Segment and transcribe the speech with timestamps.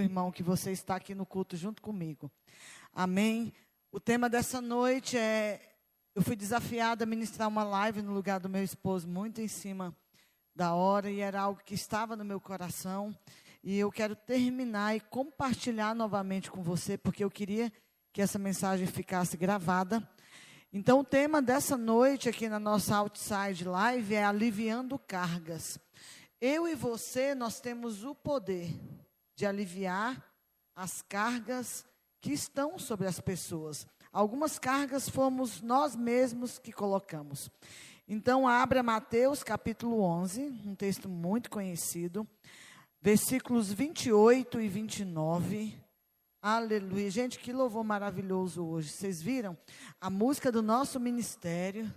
[0.00, 2.30] irmão, que você está aqui no culto junto comigo.
[2.92, 3.52] Amém.
[3.90, 5.60] O tema dessa noite é.
[6.14, 9.96] Eu fui desafiada a ministrar uma live no lugar do meu esposo, muito em cima
[10.54, 13.16] da hora, e era algo que estava no meu coração.
[13.62, 17.72] E eu quero terminar e compartilhar novamente com você, porque eu queria
[18.12, 20.08] que essa mensagem ficasse gravada.
[20.72, 25.78] Então, o tema dessa noite aqui na nossa Outside Live é aliviando cargas.
[26.40, 28.74] Eu e você, nós temos o poder
[29.34, 30.22] de aliviar
[30.74, 31.86] as cargas
[32.20, 33.86] que estão sobre as pessoas.
[34.12, 37.50] Algumas cargas fomos nós mesmos que colocamos.
[38.06, 42.26] Então, abra Mateus capítulo 11, um texto muito conhecido,
[43.00, 45.84] versículos 28 e 29.
[46.40, 47.10] Aleluia.
[47.10, 48.90] Gente, que louvor maravilhoso hoje.
[48.90, 49.56] Vocês viram?
[50.00, 51.90] A música do nosso ministério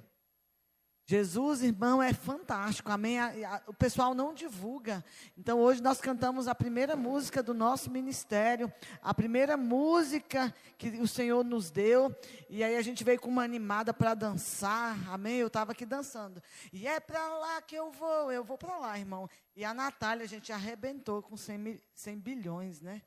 [1.09, 3.17] Jesus, irmão, é fantástico, amém?
[3.65, 5.01] O pessoal não divulga.
[5.37, 8.69] Então, hoje nós cantamos a primeira música do nosso ministério,
[9.01, 12.13] a primeira música que o Senhor nos deu.
[12.49, 15.37] E aí a gente veio com uma animada para dançar, amém?
[15.37, 16.43] Eu estava aqui dançando.
[16.73, 19.29] E é para lá que eu vou, eu vou para lá, irmão.
[19.55, 23.01] E a Natália, a gente arrebentou com 100, 100 bilhões, né?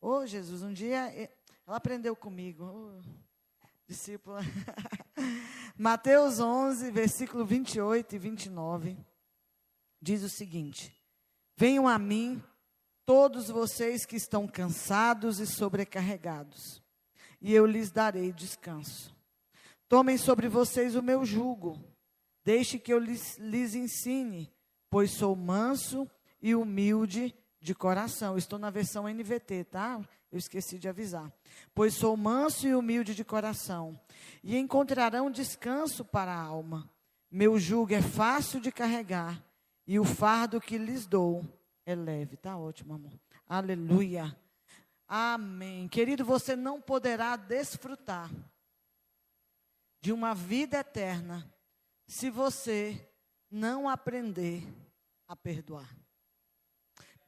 [0.00, 1.30] Ô, oh, Jesus, um dia
[1.64, 2.64] ela aprendeu comigo.
[2.64, 3.23] Oh
[3.86, 4.40] discípula.
[5.76, 8.96] Mateus 11, versículo 28 e 29,
[10.00, 10.94] diz o seguinte:
[11.56, 12.42] Venham a mim
[13.04, 16.82] todos vocês que estão cansados e sobrecarregados,
[17.40, 19.14] e eu lhes darei descanso.
[19.88, 21.78] Tomem sobre vocês o meu jugo,
[22.42, 24.50] deixe que eu lhes, lhes ensine,
[24.88, 26.08] pois sou manso
[26.40, 28.36] e humilde de coração.
[28.36, 30.00] Estou na versão NVT, tá?
[30.34, 31.32] Eu esqueci de avisar.
[31.72, 33.96] Pois sou manso e humilde de coração,
[34.42, 36.90] e encontrarão descanso para a alma.
[37.30, 39.40] Meu jugo é fácil de carregar,
[39.86, 41.44] e o fardo que lhes dou
[41.86, 42.36] é leve.
[42.36, 43.12] Tá ótimo, amor.
[43.48, 44.36] Aleluia.
[45.06, 45.86] Amém.
[45.86, 48.28] Querido, você não poderá desfrutar
[50.00, 51.48] de uma vida eterna
[52.08, 53.08] se você
[53.48, 54.66] não aprender
[55.28, 56.03] a perdoar.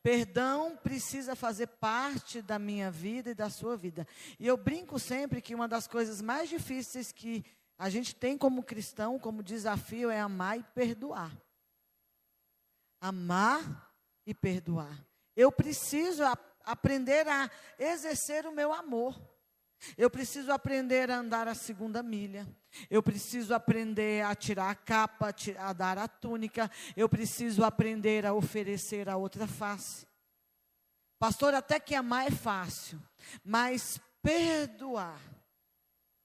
[0.06, 4.06] Perdão precisa fazer parte da minha vida e da sua vida.
[4.38, 7.44] E eu brinco sempre que uma das coisas mais difíceis que
[7.76, 11.36] a gente tem como cristão, como desafio, é amar e perdoar.
[13.00, 13.92] Amar
[14.24, 15.04] e perdoar.
[15.34, 19.20] Eu preciso a, aprender a exercer o meu amor.
[19.96, 22.46] Eu preciso aprender a andar a segunda milha.
[22.90, 26.70] Eu preciso aprender a tirar a capa, a dar a túnica.
[26.96, 30.06] Eu preciso aprender a oferecer a outra face.
[31.18, 33.00] Pastor, até que amar é fácil,
[33.42, 35.20] mas perdoar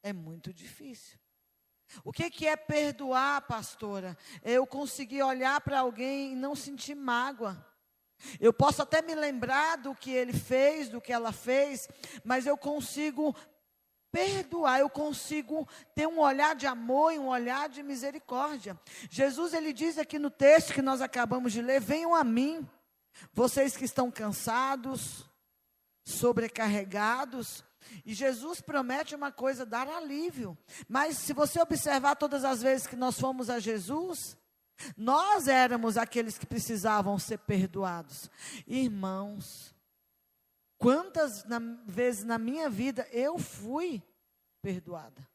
[0.04, 1.18] é muito difícil.
[2.04, 4.18] O que, que é perdoar, pastora?
[4.44, 7.66] Eu conseguir olhar para alguém e não sentir mágoa.
[8.40, 11.88] Eu posso até me lembrar do que ele fez, do que ela fez,
[12.24, 13.36] mas eu consigo
[14.12, 18.80] perdoar, eu consigo ter um olhar de amor e um olhar de misericórdia.
[19.10, 22.68] Jesus ele diz aqui no texto que nós acabamos de ler: "Venham a mim,
[23.34, 25.26] vocês que estão cansados,
[26.04, 27.64] sobrecarregados,
[28.06, 30.58] e Jesus promete uma coisa, dar alívio.
[30.88, 34.38] Mas se você observar todas as vezes que nós fomos a Jesus,
[34.96, 38.30] nós éramos aqueles que precisavam ser perdoados.
[38.66, 39.76] Irmãos,
[40.78, 44.02] quantas na, vezes na minha vida eu fui
[44.62, 45.28] perdoada?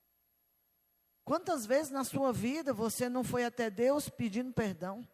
[1.25, 5.06] Quantas vezes na sua vida você não foi até Deus pedindo perdão?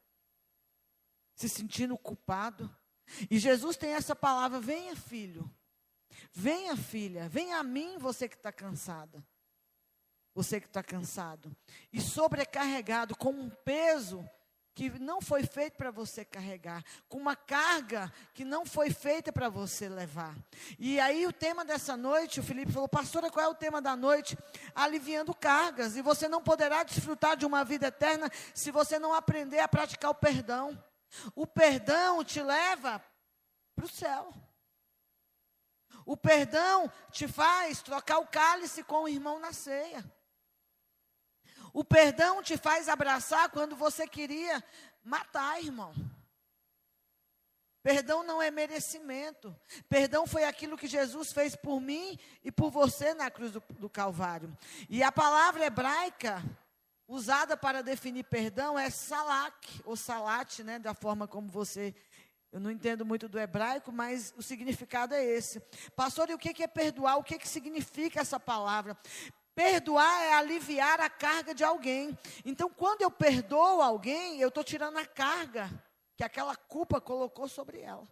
[1.34, 2.71] Se sentindo culpado?
[3.31, 5.50] E Jesus tem essa palavra: venha, filho.
[6.32, 7.28] Venha, filha.
[7.28, 9.26] Venha a mim, você que está cansada.
[10.34, 11.54] Você que está cansado.
[11.93, 14.28] E sobrecarregado com um peso
[14.75, 19.48] que não foi feito para você carregar, com uma carga que não foi feita para
[19.48, 20.34] você levar.
[20.78, 23.94] E aí o tema dessa noite, o Felipe falou, pastora, qual é o tema da
[23.94, 24.37] noite?
[24.75, 25.97] Aliviando cargas.
[25.97, 30.10] E você não poderá desfrutar de uma vida eterna se você não aprender a praticar
[30.10, 30.82] o perdão.
[31.34, 33.04] O perdão te leva
[33.76, 34.32] para o céu.
[36.06, 40.03] O perdão te faz trocar o cálice com o irmão na ceia.
[41.72, 44.63] O perdão te faz abraçar quando você queria
[45.03, 45.95] matar, irmão.
[47.83, 49.54] Perdão não é merecimento.
[49.89, 53.91] Perdão foi aquilo que Jesus fez por mim e por você na cruz do, do,
[53.91, 54.57] Calvário.
[54.89, 56.42] E a palavra hebraica
[57.09, 61.95] usada para definir perdão é salak, ou salat, né, da forma como você.
[62.53, 65.59] Eu não entendo muito do hebraico, mas o significado é esse.
[65.97, 67.16] Pastor, e o que é perdoar?
[67.16, 68.97] O que, que significa essa palavra?
[69.54, 72.19] Perdoar é aliviar a carga de alguém.
[72.45, 75.71] Então, quando eu perdoo alguém, eu estou tirando a carga
[76.16, 78.09] que aquela culpa colocou sobre ela.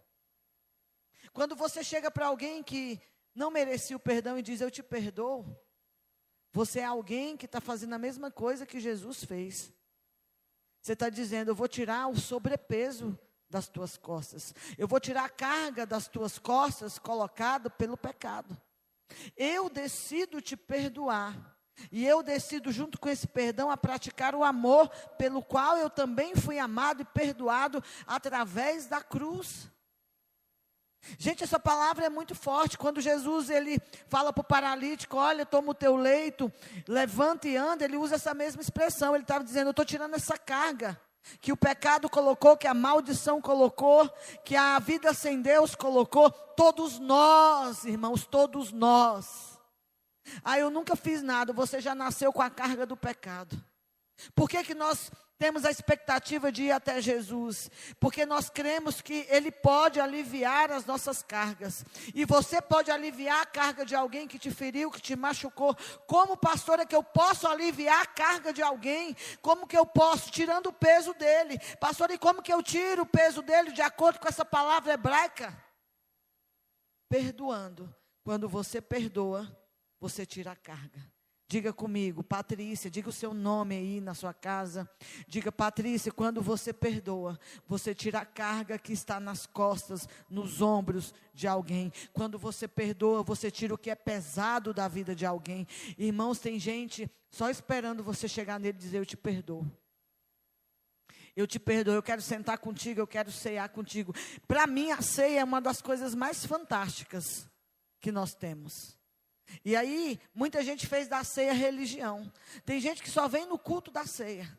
[1.33, 3.01] Quando você chega para alguém que
[3.33, 5.45] não merecia o perdão e diz: Eu te perdoo,
[6.51, 9.71] você é alguém que está fazendo a mesma coisa que Jesus fez.
[10.81, 13.17] Você está dizendo: Eu vou tirar o sobrepeso
[13.49, 18.59] das tuas costas, eu vou tirar a carga das tuas costas colocado pelo pecado.
[19.35, 21.35] Eu decido te perdoar.
[21.91, 26.35] E eu decido, junto com esse perdão, a praticar o amor pelo qual eu também
[26.35, 29.69] fui amado e perdoado através da cruz.
[31.17, 32.77] Gente, essa palavra é muito forte.
[32.77, 36.51] Quando Jesus ele fala para o paralítico: Olha, toma o teu leito,
[36.87, 39.15] levanta e anda, ele usa essa mesma expressão.
[39.15, 40.99] Ele estava dizendo: Eu estou tirando essa carga
[41.39, 44.09] que o pecado colocou, que a maldição colocou,
[44.43, 46.29] que a vida sem Deus colocou.
[46.31, 49.59] Todos nós, irmãos, todos nós.
[50.43, 53.61] Ah, eu nunca fiz nada, você já nasceu com a carga do pecado.
[54.35, 59.25] Por que, que nós temos a expectativa de ir até Jesus, porque nós cremos que
[59.27, 61.83] Ele pode aliviar as nossas cargas,
[62.13, 65.75] e você pode aliviar a carga de alguém que te feriu, que te machucou.
[66.05, 69.15] Como pastora, que eu posso aliviar a carga de alguém?
[69.41, 70.29] Como que eu posso?
[70.29, 71.57] Tirando o peso dele.
[71.79, 75.57] Pastora, e como que eu tiro o peso dele de acordo com essa palavra hebraica?
[77.09, 77.91] Perdoando.
[78.23, 79.51] Quando você perdoa,
[79.99, 81.10] você tira a carga.
[81.51, 84.89] Diga comigo, Patrícia, diga o seu nome aí na sua casa.
[85.27, 87.37] Diga, Patrícia, quando você perdoa,
[87.67, 91.91] você tira a carga que está nas costas, nos ombros de alguém.
[92.13, 95.67] Quando você perdoa, você tira o que é pesado da vida de alguém.
[95.97, 99.69] Irmãos, tem gente só esperando você chegar nele e dizer: Eu te perdoo.
[101.35, 104.15] Eu te perdoo, eu quero sentar contigo, eu quero ceiar contigo.
[104.47, 107.45] Para mim, a ceia é uma das coisas mais fantásticas
[107.99, 109.00] que nós temos.
[109.63, 112.31] E aí, muita gente fez da ceia religião.
[112.65, 114.57] Tem gente que só vem no culto da ceia.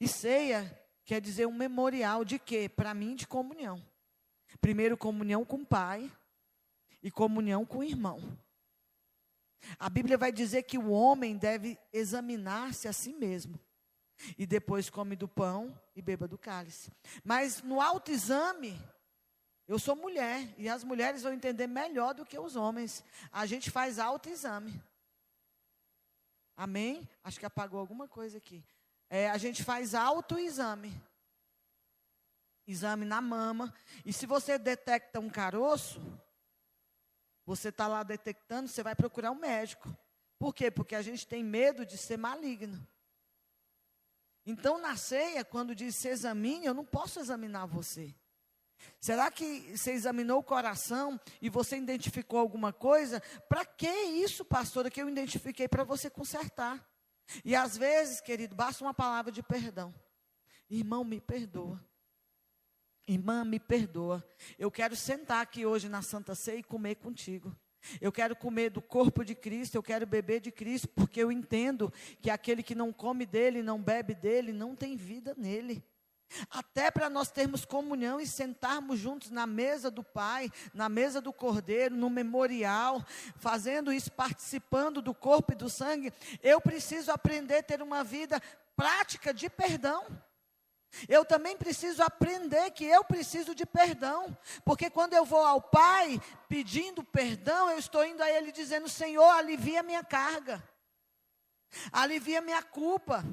[0.00, 2.68] E ceia quer dizer um memorial de quê?
[2.68, 3.84] Para mim, de comunhão.
[4.60, 6.10] Primeiro, comunhão com o Pai
[7.02, 8.38] e comunhão com o irmão.
[9.78, 13.58] A Bíblia vai dizer que o homem deve examinar-se a si mesmo.
[14.36, 16.90] E depois come do pão e beba do cálice.
[17.22, 18.78] Mas no autoexame,
[19.68, 23.04] eu sou mulher e as mulheres vão entender melhor do que os homens.
[23.30, 24.82] A gente faz autoexame.
[26.56, 27.06] Amém?
[27.22, 28.64] Acho que apagou alguma coisa aqui.
[29.10, 30.90] É, a gente faz autoexame.
[32.66, 33.74] Exame na mama.
[34.06, 36.00] E se você detecta um caroço,
[37.44, 39.94] você está lá detectando, você vai procurar um médico.
[40.38, 40.70] Por quê?
[40.70, 42.86] Porque a gente tem medo de ser maligno.
[44.46, 48.14] Então, na ceia, quando diz se examine, eu não posso examinar você.
[49.00, 53.20] Será que você examinou o coração e você identificou alguma coisa?
[53.48, 56.86] Para que isso, pastora, que eu identifiquei para você consertar?
[57.44, 59.94] E às vezes, querido, basta uma palavra de perdão.
[60.68, 61.82] Irmão, me perdoa.
[63.06, 64.26] Irmã, me perdoa.
[64.58, 67.56] Eu quero sentar aqui hoje na Santa Ceia e comer contigo.
[68.00, 71.92] Eu quero comer do corpo de Cristo, eu quero beber de Cristo, porque eu entendo
[72.20, 75.82] que aquele que não come dele, não bebe dele, não tem vida nele.
[76.50, 81.32] Até para nós termos comunhão e sentarmos juntos na mesa do Pai, na mesa do
[81.32, 83.04] Cordeiro, no memorial,
[83.36, 88.40] fazendo isso, participando do corpo e do sangue, eu preciso aprender a ter uma vida
[88.76, 90.06] prática de perdão.
[91.08, 96.20] Eu também preciso aprender que eu preciso de perdão, porque quando eu vou ao Pai
[96.48, 100.62] pedindo perdão, eu estou indo a Ele dizendo: Senhor, alivia minha carga,
[101.92, 103.24] alivia minha culpa.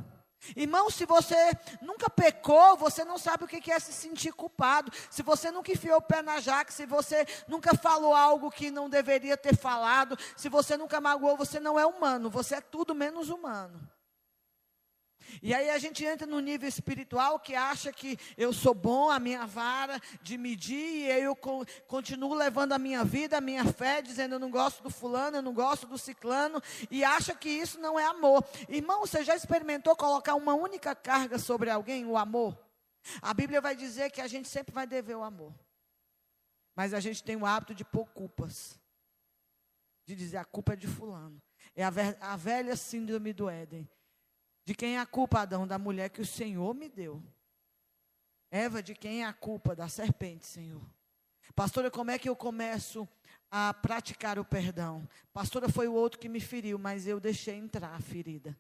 [0.55, 1.35] Irmão, se você
[1.81, 4.91] nunca pecou, você não sabe o que é se sentir culpado.
[5.09, 8.89] Se você nunca enfiou o pé na jaca, se você nunca falou algo que não
[8.89, 13.29] deveria ter falado, se você nunca magoou, você não é humano, você é tudo menos
[13.29, 13.94] humano.
[15.41, 19.20] E aí a gente entra no nível espiritual que acha que eu sou bom, a
[19.20, 21.36] minha vara de medir, e eu
[21.88, 25.41] continuo levando a minha vida, a minha fé, dizendo eu não gosto do fulano, eu
[25.41, 28.44] não gosto do ciclano, e acha que isso não é amor.
[28.70, 32.58] Irmão, você já experimentou colocar uma única carga sobre alguém, o amor?
[33.22, 35.53] A Bíblia vai dizer que a gente sempre vai dever o amor.
[36.75, 38.79] Mas a gente tem o hábito de pôr culpas.
[40.05, 41.41] De dizer a culpa é de fulano.
[41.75, 43.89] É a velha síndrome do Éden.
[44.65, 45.67] De quem é a culpa, Adão?
[45.67, 47.24] Da mulher que o Senhor me deu.
[48.50, 49.75] Eva, de quem é a culpa?
[49.75, 50.81] Da serpente, Senhor.
[51.55, 53.07] Pastora, como é que eu começo
[53.51, 55.07] a praticar o perdão?
[55.31, 58.57] Pastora, foi o outro que me feriu, mas eu deixei entrar a ferida.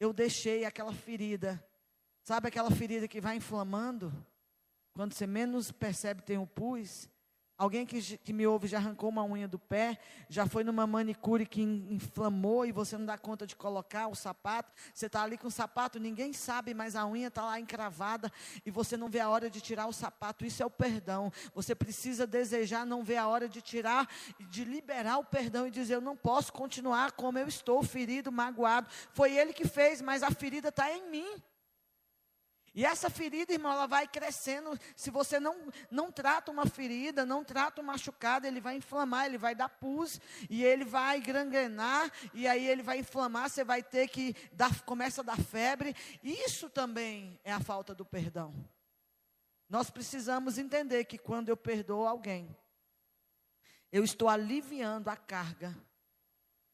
[0.00, 1.62] Eu deixei aquela ferida.
[2.22, 4.12] Sabe aquela ferida que vai inflamando?
[4.94, 7.08] Quando você menos percebe, tem o pus.
[7.58, 9.98] Alguém que, que, me ouve já arrancou uma unha do pé,
[10.28, 14.72] já foi numa manicure que inflamou e você não dá conta de colocar o sapato.
[14.94, 18.30] Você está ali com o sapato, ninguém sabe, mas a unha está lá encravada
[18.64, 20.46] e você não vê a hora de tirar o sapato.
[20.46, 21.32] Isso é o perdão.
[21.52, 25.94] Você precisa desejar, não ver a hora de tirar, de liberar o perdão e dizer:
[25.94, 28.86] Eu não posso continuar como eu estou, ferido, magoado.
[29.12, 31.42] Foi ele que fez, mas a ferida está em mim.
[32.74, 34.78] E essa ferida, irmão, ela vai crescendo.
[34.94, 35.56] Se você não,
[35.90, 40.20] não trata uma ferida, não trata um machucado, ele vai inflamar, ele vai dar pus,
[40.48, 45.20] e ele vai gangrenar, e aí ele vai inflamar, você vai ter que dar, começa
[45.20, 45.94] a dar febre.
[46.22, 48.54] Isso também é a falta do perdão.
[49.68, 52.56] Nós precisamos entender que quando eu perdoo alguém,
[53.90, 55.76] eu estou aliviando a carga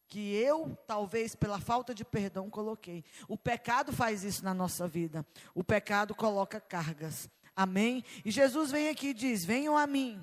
[0.09, 3.05] que eu, talvez pela falta de perdão, coloquei.
[3.29, 5.27] O pecado faz isso na nossa vida.
[5.55, 7.29] O pecado coloca cargas.
[7.57, 8.05] Amém?
[8.25, 10.21] E Jesus vem aqui e diz: Venham a mim.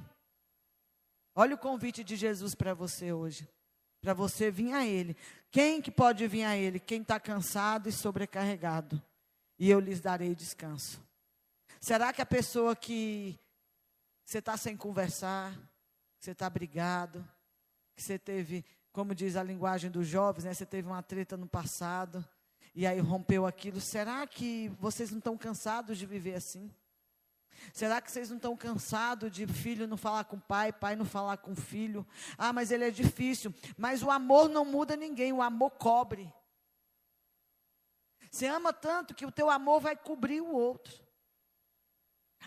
[1.34, 3.48] Olha o convite de Jesus para você hoje.
[4.02, 5.16] Para você vir a Ele.
[5.50, 6.80] Quem que pode vir a Ele?
[6.80, 9.02] Quem está cansado e sobrecarregado.
[9.58, 11.02] E eu lhes darei descanso.
[11.80, 13.40] Será que a pessoa que
[14.26, 15.54] você está sem conversar,
[16.18, 17.28] que você está brigado,
[17.96, 20.54] que você teve como diz a linguagem dos jovens, né?
[20.54, 22.26] Você teve uma treta no passado
[22.76, 23.80] e aí rompeu aquilo.
[23.80, 26.74] Será que vocês não estão cansados de viver assim?
[27.74, 31.38] Será que vocês não estão cansados de filho não falar com pai, pai não falar
[31.38, 32.06] com filho?
[32.38, 33.54] Ah, mas ele é difícil.
[33.78, 36.34] Mas o amor não muda ninguém, o amor cobre.
[38.32, 41.06] Você ama tanto que o teu amor vai cobrir o outro.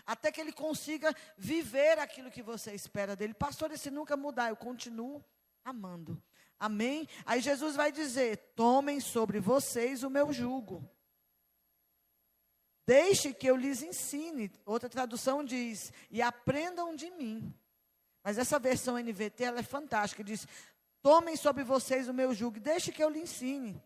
[0.05, 3.33] Até que ele consiga viver aquilo que você espera dele.
[3.33, 5.25] Pastor, esse nunca mudar, eu continuo
[5.65, 6.21] amando.
[6.58, 7.08] Amém?
[7.25, 10.88] Aí Jesus vai dizer: tomem sobre vocês o meu jugo.
[12.87, 14.50] Deixe que eu lhes ensine.
[14.64, 17.54] Outra tradução diz: e aprendam de mim.
[18.23, 20.23] Mas essa versão NVT ela é fantástica.
[20.23, 20.46] Diz:
[21.02, 22.61] tomem sobre vocês o meu jugo.
[22.61, 23.82] Deixe que eu lhe ensine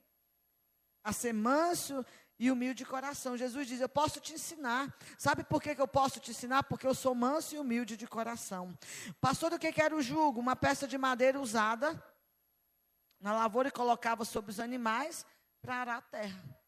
[1.02, 2.04] a ser manso
[2.38, 3.36] e humilde de coração.
[3.36, 4.94] Jesus diz: Eu posso te ensinar.
[5.16, 6.64] Sabe por que, que eu posso te ensinar?
[6.64, 8.76] Porque eu sou manso e humilde de coração.
[9.20, 10.40] Pastor, do que, que era o jugo?
[10.40, 12.00] Uma peça de madeira usada
[13.20, 15.26] na lavoura e colocava sobre os animais
[15.60, 16.58] para arar a terra.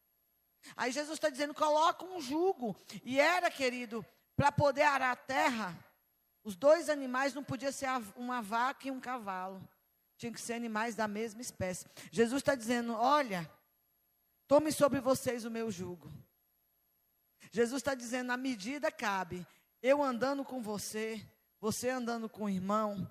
[0.77, 2.77] Aí Jesus está dizendo: coloca um jugo.
[3.05, 4.05] E era, querido,
[4.37, 5.77] para poder arar a terra,
[6.43, 9.67] os dois animais não podiam ser uma vaca e um cavalo.
[10.17, 11.87] Tinham que ser animais da mesma espécie.
[12.11, 13.51] Jesus está dizendo: olha,
[14.47, 16.11] tome sobre vocês o meu jugo.
[17.53, 19.47] Jesus está dizendo: na medida cabe,
[19.83, 21.25] eu andando com você,
[21.61, 23.11] você andando com o irmão,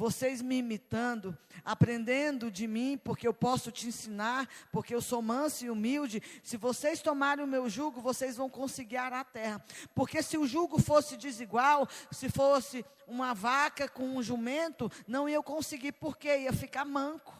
[0.00, 5.62] vocês me imitando, aprendendo de mim, porque eu posso te ensinar, porque eu sou manso
[5.62, 6.22] e humilde.
[6.42, 9.62] Se vocês tomarem o meu jugo, vocês vão conseguir arar a terra.
[9.94, 15.42] Porque se o jugo fosse desigual, se fosse uma vaca com um jumento, não ia
[15.42, 17.38] conseguir, porque ia ficar manco.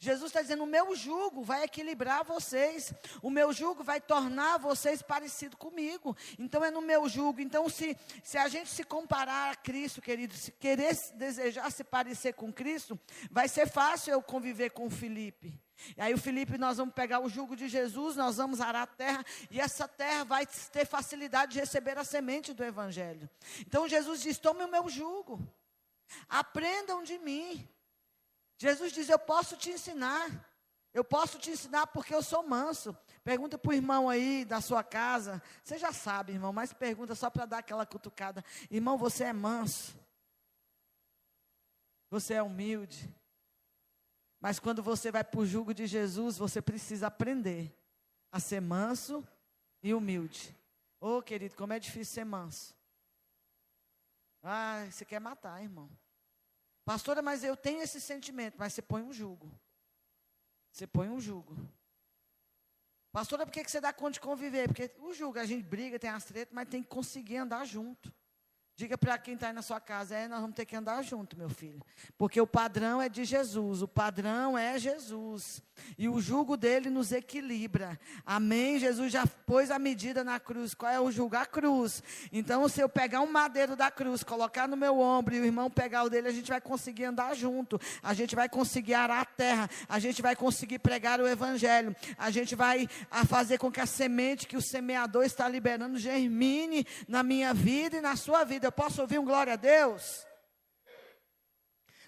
[0.00, 2.92] Jesus está dizendo: o meu jugo vai equilibrar vocês,
[3.22, 6.16] o meu jugo vai tornar vocês parecidos comigo.
[6.38, 7.40] Então é no meu jugo.
[7.40, 12.34] Então, se, se a gente se comparar a Cristo, querido, se querer desejar se parecer
[12.34, 12.98] com Cristo,
[13.30, 15.58] vai ser fácil eu conviver com o Felipe.
[15.96, 18.86] E aí o Felipe, nós vamos pegar o jugo de Jesus, nós vamos arar a
[18.86, 23.28] terra, e essa terra vai ter facilidade de receber a semente do Evangelho.
[23.60, 25.40] Então Jesus diz: tome o meu jugo,
[26.28, 27.68] aprendam de mim.
[28.58, 30.46] Jesus diz: Eu posso te ensinar.
[30.92, 32.96] Eu posso te ensinar porque eu sou manso.
[33.22, 35.40] Pergunta para o irmão aí da sua casa.
[35.62, 38.44] Você já sabe, irmão, mas pergunta só para dar aquela cutucada.
[38.70, 39.94] Irmão, você é manso.
[42.10, 43.14] Você é humilde.
[44.40, 47.74] Mas quando você vai para o jugo de Jesus, você precisa aprender
[48.32, 49.26] a ser manso
[49.82, 50.56] e humilde.
[51.00, 52.74] Ô oh, querido, como é difícil ser manso.
[54.42, 55.90] Ah, você quer matar, irmão.
[56.88, 59.52] Pastora, mas eu tenho esse sentimento, mas você põe um jugo.
[60.72, 61.54] Você põe um jugo.
[63.12, 64.68] Pastora, por que você dá conta de conviver?
[64.68, 68.10] Porque o jugo, a gente briga, tem as tretas, mas tem que conseguir andar junto.
[68.78, 71.36] Diga para quem está aí na sua casa, é, nós vamos ter que andar junto,
[71.36, 71.82] meu filho.
[72.16, 75.60] Porque o padrão é de Jesus, o padrão é Jesus.
[75.96, 77.98] E o jugo dele nos equilibra.
[78.24, 78.78] Amém?
[78.78, 80.74] Jesus já pôs a medida na cruz.
[80.74, 81.36] Qual é o jugo?
[81.36, 82.02] A cruz.
[82.32, 85.70] Então, se eu pegar um madeiro da cruz, colocar no meu ombro e o irmão
[85.70, 87.80] pegar o dele, a gente vai conseguir andar junto.
[88.02, 89.68] A gente vai conseguir arar a terra.
[89.88, 91.94] A gente vai conseguir pregar o evangelho.
[92.16, 92.88] A gente vai
[93.26, 98.00] fazer com que a semente que o semeador está liberando germine na minha vida e
[98.00, 98.67] na sua vida.
[98.68, 100.26] Eu posso ouvir um glória a Deus?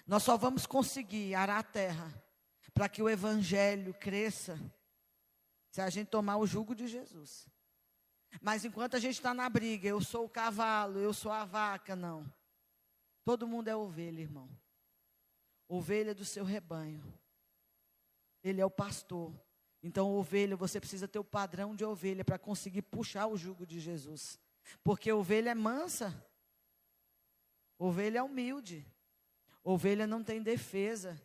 [0.05, 2.23] Nós só vamos conseguir arar a terra
[2.71, 4.59] para que o evangelho cresça
[5.71, 7.47] se a gente tomar o jugo de Jesus.
[8.39, 11.95] Mas enquanto a gente está na briga, eu sou o cavalo, eu sou a vaca,
[11.95, 12.31] não.
[13.25, 14.47] Todo mundo é ovelha, irmão.
[15.67, 17.01] Ovelha do seu rebanho.
[18.43, 19.33] Ele é o pastor.
[19.81, 23.79] Então, ovelha, você precisa ter o padrão de ovelha para conseguir puxar o jugo de
[23.79, 24.39] Jesus.
[24.83, 26.23] Porque ovelha é mansa.
[27.81, 28.85] Ovelha é humilde.
[29.63, 31.19] Ovelha não tem defesa.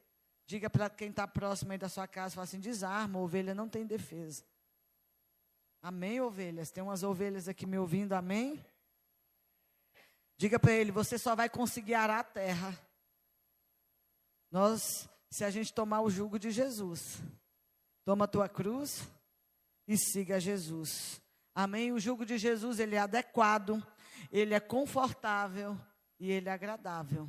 [0.47, 3.85] Diga para quem está próximo aí da sua casa, fala assim, desarma, ovelha não tem
[3.85, 4.43] defesa.
[5.83, 6.71] Amém, ovelhas?
[6.71, 8.65] Tem umas ovelhas aqui me ouvindo, amém?
[10.39, 12.89] Diga para ele, você só vai conseguir arar a terra.
[14.51, 17.19] Nós, se a gente tomar o jugo de Jesus.
[18.03, 19.07] Toma a tua cruz
[19.87, 21.21] e siga Jesus.
[21.55, 21.93] Amém?
[21.93, 23.87] O jugo de Jesus, ele é adequado,
[24.33, 25.79] ele é confortável
[26.19, 27.29] e ele é agradável.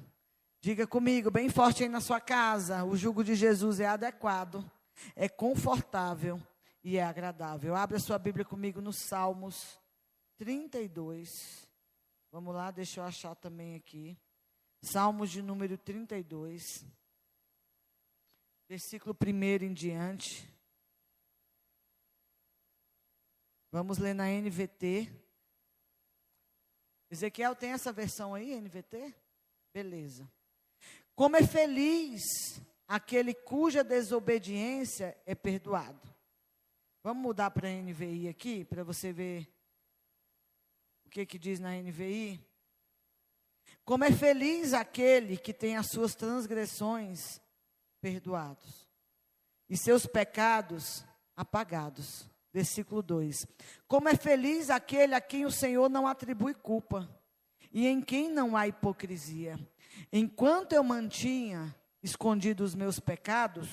[0.60, 4.70] Diga comigo, bem forte aí na sua casa, o jugo de Jesus é adequado,
[5.16, 6.42] é confortável
[6.84, 7.76] e é agradável.
[7.76, 9.80] Abra sua Bíblia comigo no Salmos
[10.38, 11.68] 32.
[12.32, 14.18] Vamos lá, deixa eu achar também aqui.
[14.82, 16.86] Salmos de número 32.
[18.70, 20.48] Versículo 1 em diante.
[23.72, 25.27] Vamos ler na NVT.
[27.10, 29.16] Ezequiel tem essa versão aí, NVT?
[29.74, 30.30] Beleza.
[31.16, 32.24] Como é feliz
[32.88, 36.02] aquele cuja desobediência é perdoado.
[37.04, 39.48] Vamos mudar para a NVI aqui, para você ver
[41.06, 42.46] o que, que diz na NVI.
[43.86, 47.42] Como é feliz aquele que tem as suas transgressões
[48.02, 48.88] perdoados
[49.70, 53.46] e seus pecados apagados versículo 2.
[53.88, 57.08] Como é feliz aquele a quem o Senhor não atribui culpa
[57.72, 59.60] e em quem não há hipocrisia.
[60.12, 63.70] Enquanto eu mantinha escondidos os meus pecados,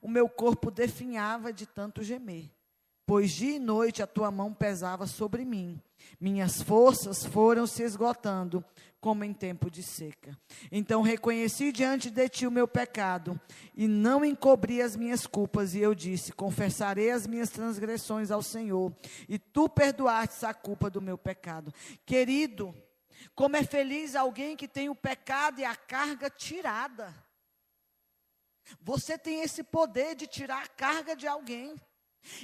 [0.00, 2.48] o meu corpo definhava de tanto gemer
[3.08, 5.80] pois dia e noite a tua mão pesava sobre mim.
[6.20, 8.62] Minhas forças foram se esgotando,
[9.00, 10.36] como em tempo de seca.
[10.70, 13.40] Então reconheci diante de ti o meu pecado,
[13.74, 18.94] e não encobri as minhas culpas, e eu disse: Confessarei as minhas transgressões ao Senhor,
[19.26, 21.72] e tu perdoaste a culpa do meu pecado.
[22.04, 22.74] Querido,
[23.34, 27.14] como é feliz alguém que tem o pecado e a carga tirada.
[28.82, 31.74] Você tem esse poder de tirar a carga de alguém.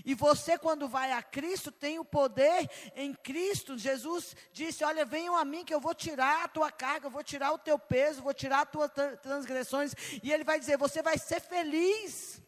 [0.04, 3.76] E você, quando vai a Cristo, tem o poder em Cristo.
[3.76, 7.22] Jesus disse: Olha, venham a mim que eu vou tirar a tua carga, eu vou
[7.22, 8.90] tirar o teu peso, vou tirar as tuas
[9.22, 9.94] transgressões.
[10.22, 12.42] E Ele vai dizer: Você vai ser feliz.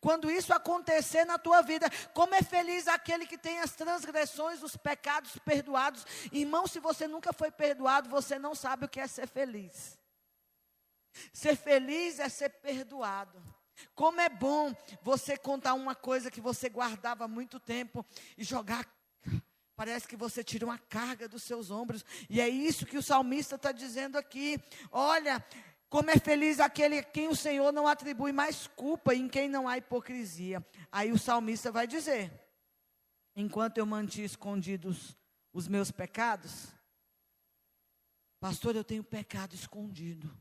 [0.00, 4.76] Quando isso acontecer na tua vida, como é feliz aquele que tem as transgressões, os
[4.76, 6.04] pecados perdoados.
[6.32, 9.98] Irmão, se você nunca foi perdoado, você não sabe o que é ser feliz.
[11.32, 13.42] Ser feliz é ser perdoado.
[13.94, 18.04] Como é bom você contar uma coisa que você guardava há muito tempo
[18.36, 18.86] e jogar.
[19.74, 22.04] Parece que você tira uma carga dos seus ombros.
[22.30, 24.58] E é isso que o salmista está dizendo aqui.
[24.90, 25.44] Olha,
[25.88, 29.48] como é feliz aquele a quem o Senhor não atribui mais culpa e em quem
[29.48, 30.66] não há hipocrisia.
[30.90, 32.32] Aí o salmista vai dizer:
[33.34, 35.16] Enquanto eu mantinha escondidos
[35.52, 36.68] os meus pecados,
[38.40, 40.34] pastor, eu tenho pecado escondido,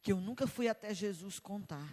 [0.00, 1.88] que eu nunca fui até Jesus contar.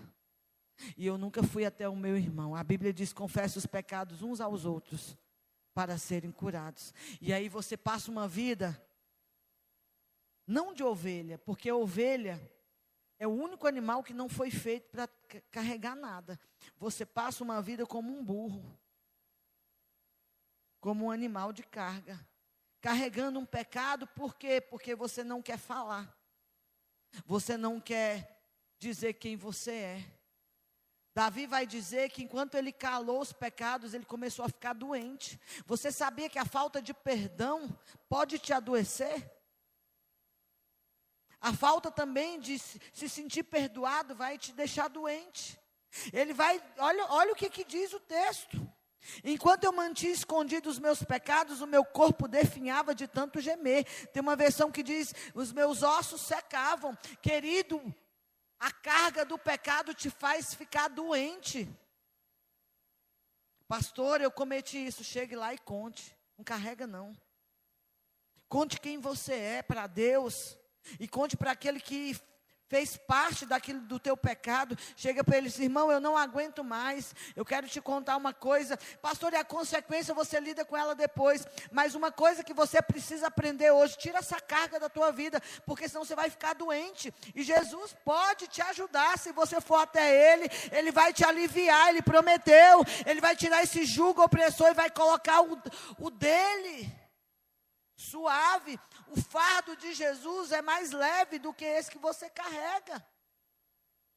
[0.98, 2.56] E eu nunca fui até o meu irmão.
[2.56, 5.18] A Bíblia diz: confesse os pecados uns aos outros
[5.74, 6.94] para serem curados.
[7.22, 8.82] E aí você passa uma vida
[10.48, 12.40] não de ovelha, porque a ovelha
[13.18, 15.08] é o único animal que não foi feito para
[15.52, 16.40] carregar nada.
[16.78, 18.78] Você passa uma vida como um burro,
[20.80, 22.20] como um animal de carga,
[22.80, 24.62] carregando um pecado, por quê?
[24.62, 26.16] Porque você não quer falar.
[27.26, 28.44] Você não quer
[28.78, 30.15] dizer quem você é.
[31.16, 35.40] Davi vai dizer que enquanto ele calou os pecados, ele começou a ficar doente.
[35.66, 37.74] Você sabia que a falta de perdão
[38.10, 39.32] pode te adoecer?
[41.40, 45.58] A falta também de se sentir perdoado vai te deixar doente.
[46.12, 48.70] Ele vai, olha, olha o que, que diz o texto.
[49.24, 53.86] Enquanto eu mantinha escondidos os meus pecados, o meu corpo definhava de tanto gemer.
[54.12, 56.98] Tem uma versão que diz: os meus ossos secavam.
[57.22, 57.82] Querido,
[58.60, 61.68] a carga do pecado te faz ficar doente.
[63.68, 65.04] Pastor, eu cometi isso.
[65.04, 66.16] Chegue lá e conte.
[66.38, 67.16] Não carrega, não.
[68.48, 70.58] Conte quem você é para Deus.
[71.00, 72.16] E conte para aquele que
[72.68, 76.64] fez parte daquilo do teu pecado, chega para ele e diz, irmão, eu não aguento
[76.64, 80.96] mais, eu quero te contar uma coisa, pastor, e a consequência você lida com ela
[80.96, 85.42] depois, mas uma coisa que você precisa aprender hoje, tira essa carga da tua vida,
[85.66, 90.34] porque senão você vai ficar doente, e Jesus pode te ajudar, se você for até
[90.34, 94.90] Ele, Ele vai te aliviar, Ele prometeu, Ele vai tirar esse jugo opressor e vai
[94.90, 95.62] colocar o,
[96.00, 96.92] o dele,
[97.96, 98.80] suave.
[99.08, 103.06] O fardo de Jesus é mais leve do que esse que você carrega.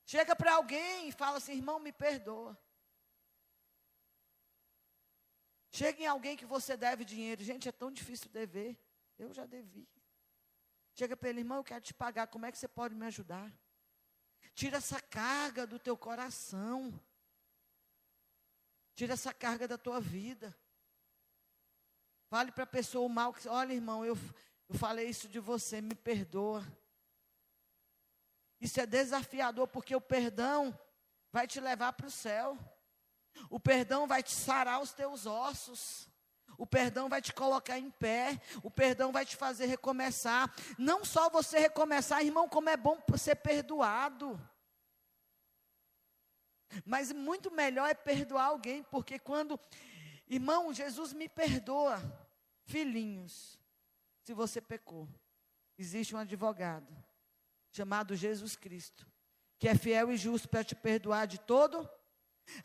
[0.05, 2.59] Chega para alguém e fala assim: irmão, me perdoa.
[5.71, 7.45] Chega em alguém que você deve dinheiro.
[7.45, 8.79] Gente, é tão difícil dever.
[9.19, 9.89] Eu já devi.
[10.95, 12.27] Chega para ele, irmão, eu quero te pagar.
[12.27, 13.53] Como é que você pode me ajudar?
[14.55, 16.99] Tira essa carga do teu coração.
[18.95, 20.57] Tira essa carga da tua vida.
[22.29, 23.49] Fale para a pessoa o mal que.
[23.49, 24.17] Olha, irmão, eu,
[24.69, 26.67] eu falei isso de você, me perdoa.
[28.61, 30.79] Isso é desafiador, porque o perdão
[31.33, 32.59] vai te levar para o céu.
[33.49, 36.09] O perdão vai te sarar os teus ossos.
[36.57, 40.53] O perdão vai te colocar em pé, o perdão vai te fazer recomeçar.
[40.77, 44.41] Não só você recomeçar, irmão, como é bom ser perdoado.
[46.85, 49.59] Mas muito melhor é perdoar alguém, porque quando,
[50.29, 52.03] irmão, Jesus me perdoa,
[52.69, 53.59] filhinhos,
[54.23, 55.09] se você pecou,
[55.79, 56.95] existe um advogado
[57.73, 59.07] chamado Jesus Cristo,
[59.59, 61.89] que é fiel e justo para te perdoar de todo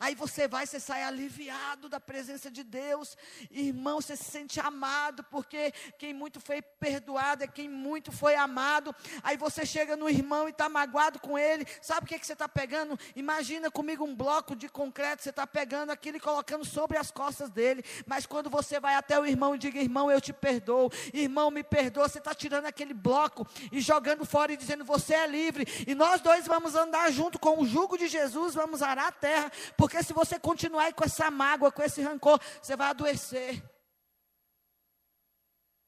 [0.00, 3.16] Aí você vai, você sai aliviado da presença de Deus.
[3.50, 8.94] Irmão, você se sente amado, porque quem muito foi perdoado é quem muito foi amado.
[9.22, 11.66] Aí você chega no irmão e está magoado com ele.
[11.80, 12.98] Sabe o que, que você está pegando?
[13.14, 17.50] Imagina comigo um bloco de concreto, você está pegando aquilo e colocando sobre as costas
[17.50, 17.84] dele.
[18.06, 21.62] Mas quando você vai até o irmão e diga, irmão, eu te perdoo, irmão, me
[21.62, 25.66] perdoa, você está tirando aquele bloco e jogando fora e dizendo, você é livre.
[25.86, 29.52] E nós dois vamos andar junto com o jugo de Jesus, vamos arar a terra
[29.76, 33.62] porque se você continuar com essa mágoa, com esse rancor, você vai adoecer.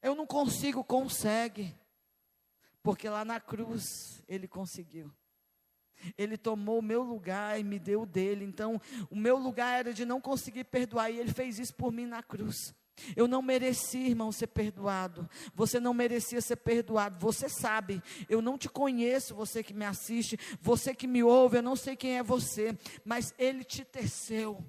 [0.01, 1.75] Eu não consigo, consegue.
[2.81, 5.13] Porque lá na cruz ele conseguiu.
[6.17, 8.45] Ele tomou o meu lugar e me deu o dele.
[8.45, 12.05] Então, o meu lugar era de não conseguir perdoar e ele fez isso por mim
[12.05, 12.73] na cruz.
[13.15, 15.29] Eu não mereci, irmão, ser perdoado.
[15.53, 17.17] Você não merecia ser perdoado.
[17.19, 21.63] Você sabe, eu não te conheço, você que me assiste, você que me ouve, eu
[21.63, 24.63] não sei quem é você, mas Ele te teceu.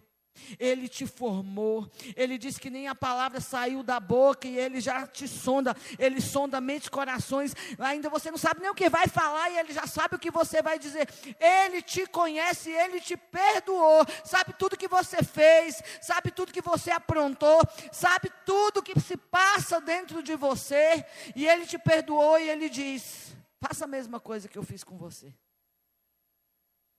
[0.59, 1.91] Ele te formou.
[2.17, 5.77] Ele diz que nem a palavra saiu da boca e ele já te sonda.
[5.99, 7.55] Ele sonda mente e corações.
[7.79, 10.31] Ainda você não sabe nem o que vai falar e ele já sabe o que
[10.31, 11.09] você vai dizer.
[11.39, 14.05] Ele te conhece, ele te perdoou.
[14.25, 17.61] Sabe tudo que você fez, sabe tudo que você aprontou,
[17.93, 21.05] sabe tudo que se passa dentro de você.
[21.35, 24.97] E ele te perdoou e ele diz: faça a mesma coisa que eu fiz com
[24.97, 25.33] você.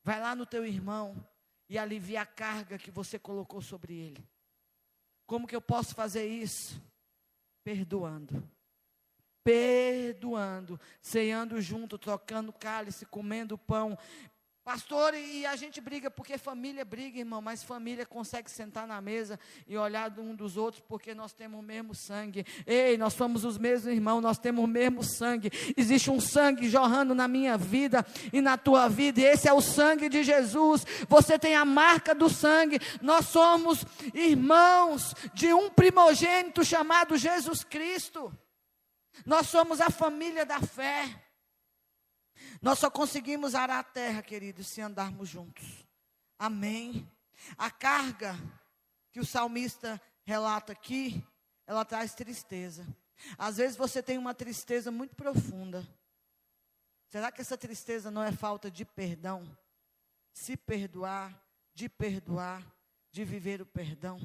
[0.04, 1.16] Vai lá no teu irmão
[1.70, 4.28] e aliviar a carga que você colocou sobre ele.
[5.28, 6.82] Como que eu posso fazer isso?
[7.64, 8.44] Perdoando.
[9.44, 13.98] Perdoando, ceando junto, trocando cálice, comendo pão,
[14.70, 19.40] Pastor, e a gente briga porque família briga, irmão, mas família consegue sentar na mesa
[19.68, 22.46] e olhar um dos outros porque nós temos o mesmo sangue.
[22.68, 25.50] Ei, nós somos os mesmos irmãos, nós temos o mesmo sangue.
[25.76, 29.60] Existe um sangue jorrando na minha vida e na tua vida, e esse é o
[29.60, 30.86] sangue de Jesus.
[31.08, 32.80] Você tem a marca do sangue.
[33.02, 38.32] Nós somos irmãos de um primogênito chamado Jesus Cristo.
[39.26, 41.29] Nós somos a família da fé.
[42.62, 45.66] Nós só conseguimos arar a terra, queridos, se andarmos juntos.
[46.38, 47.10] Amém.
[47.58, 48.36] A carga
[49.12, 51.26] que o salmista relata aqui,
[51.66, 52.86] ela traz tristeza.
[53.38, 55.88] Às vezes você tem uma tristeza muito profunda.
[57.08, 59.58] Será que essa tristeza não é falta de perdão?
[60.32, 61.42] Se perdoar,
[61.74, 62.64] de perdoar,
[63.12, 64.20] de viver o perdão.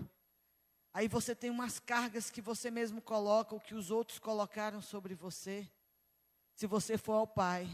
[0.92, 5.14] Aí você tem umas cargas que você mesmo coloca, o que os outros colocaram sobre
[5.14, 5.68] você.
[6.54, 7.68] Se você for ao Pai,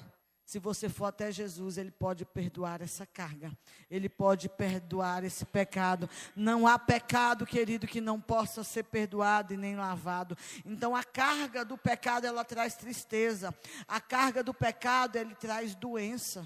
[0.51, 3.57] se você for até Jesus, Ele pode perdoar essa carga,
[3.89, 6.11] Ele pode perdoar esse pecado.
[6.35, 10.37] Não há pecado, querido, que não possa ser perdoado e nem lavado.
[10.65, 16.45] Então, a carga do pecado, ela traz tristeza, a carga do pecado, ele traz doença.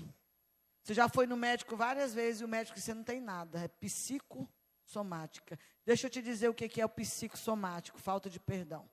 [0.82, 3.60] Você já foi no médico várias vezes e o médico disse: você não tem nada,
[3.60, 5.58] é psicossomática.
[5.82, 8.86] Deixa eu te dizer o que é o psicossomático: falta de perdão.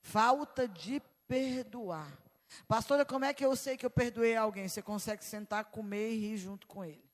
[0.00, 2.27] Falta de perdoar.
[2.66, 4.68] Pastora, como é que eu sei que eu perdoei alguém?
[4.68, 7.08] Você consegue sentar, comer e rir junto com ele.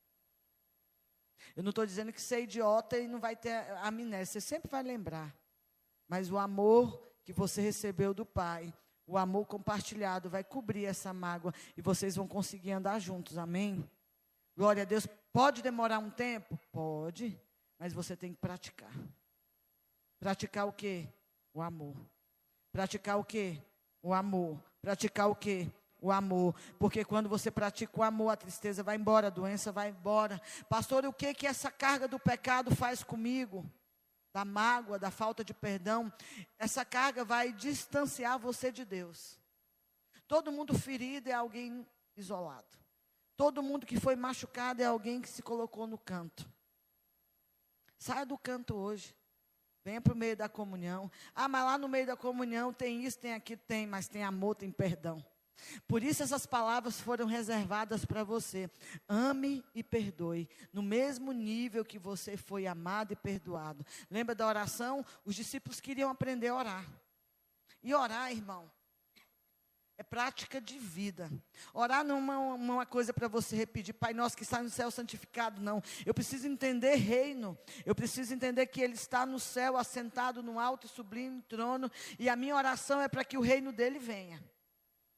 [1.57, 4.70] Eu não estou dizendo que você é idiota e não vai ter amnésia, você sempre
[4.70, 5.35] vai lembrar.
[6.09, 8.73] Mas o amor que você recebeu do Pai,
[9.07, 13.88] o amor compartilhado, vai cobrir essa mágoa e vocês vão conseguir andar juntos, amém?
[14.57, 15.07] Glória a Deus.
[15.33, 16.59] Pode demorar um tempo?
[16.70, 17.40] Pode,
[17.79, 18.92] mas você tem que praticar.
[20.18, 21.09] Praticar o quê?
[21.53, 21.97] O amor.
[22.73, 23.61] Praticar o quê?
[24.05, 24.62] O amor.
[24.83, 25.73] Praticar o quê?
[25.99, 26.55] O amor.
[26.79, 30.38] Porque quando você pratica o amor, a tristeza vai embora, a doença vai embora.
[30.69, 33.64] Pastor, o que que essa carga do pecado faz comigo?
[34.35, 36.12] da mágoa, da falta de perdão,
[36.59, 39.38] essa carga vai distanciar você de Deus.
[40.27, 41.87] Todo mundo ferido é alguém
[42.17, 42.67] isolado.
[43.37, 46.51] Todo mundo que foi machucado é alguém que se colocou no canto.
[47.97, 49.14] Saia do canto hoje.
[49.85, 51.11] Venha para o meio da comunhão.
[51.35, 54.55] Ah, mas lá no meio da comunhão tem isso, tem aquilo, tem, mas tem amor,
[54.55, 55.23] tem perdão.
[55.87, 58.70] Por isso essas palavras foram reservadas para você.
[59.09, 63.85] Ame e perdoe, no mesmo nível que você foi amado e perdoado.
[64.11, 65.05] Lembra da oração?
[65.25, 66.90] Os discípulos queriam aprender a orar.
[67.83, 68.70] E orar, irmão,
[69.96, 71.30] é prática de vida.
[71.72, 74.90] Orar não é uma, uma coisa para você repetir, Pai nosso que está no céu
[74.90, 75.83] santificado, não.
[76.04, 77.57] Eu preciso entender reino.
[77.87, 81.90] Eu preciso entender que Ele está no céu, assentado no alto e sublime trono.
[82.18, 84.42] E a minha oração é para que o reino dele venha.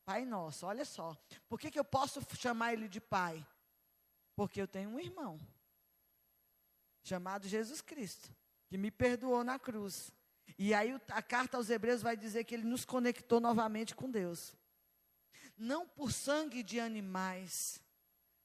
[0.04, 1.16] Pai nosso, olha só.
[1.48, 3.44] Por que, que eu posso chamar ele de pai?
[4.36, 5.40] Porque eu tenho um irmão,
[7.02, 8.30] chamado Jesus Cristo,
[8.68, 10.12] que me perdoou na cruz.
[10.58, 14.54] E aí a carta aos Hebreus vai dizer que ele nos conectou novamente com Deus.
[15.56, 17.80] Não por sangue de animais,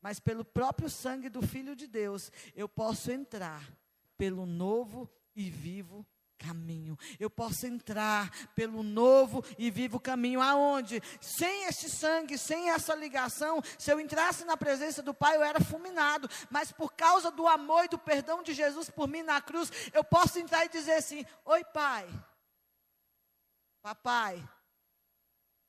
[0.01, 3.69] mas pelo próprio sangue do Filho de Deus, eu posso entrar
[4.17, 6.05] pelo novo e vivo
[6.41, 6.97] caminho.
[7.19, 10.41] Eu posso entrar pelo novo e vivo caminho.
[10.41, 11.01] Aonde?
[11.21, 15.61] Sem este sangue, sem essa ligação, se eu entrasse na presença do Pai, eu era
[15.61, 16.27] fulminado.
[16.49, 20.03] Mas por causa do amor e do perdão de Jesus por mim na cruz, eu
[20.03, 22.09] posso entrar e dizer assim: Oi, Pai.
[23.83, 24.43] Papai.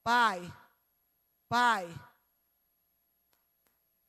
[0.03, 0.62] Pai.
[1.53, 1.87] Pai.